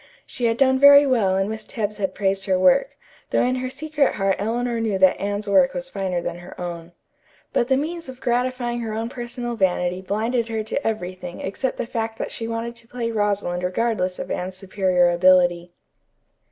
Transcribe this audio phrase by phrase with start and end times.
[0.25, 2.97] She had done very well and Miss Tebbs had praised her work,
[3.29, 6.93] though in her secret heart Eleanor knew that Anne's work was finer than her own.
[7.53, 11.85] But the means of gratifying her own personal vanity blinded her to everything except the
[11.85, 15.71] fact that she wanted to play Rosalind regardless of Anne's superior ability.